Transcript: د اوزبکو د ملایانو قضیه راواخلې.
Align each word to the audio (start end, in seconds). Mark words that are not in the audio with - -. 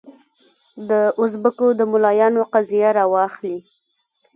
د 0.89 0.91
اوزبکو 1.19 1.67
د 1.79 1.81
ملایانو 1.91 2.41
قضیه 2.53 2.89
راواخلې. 2.97 3.57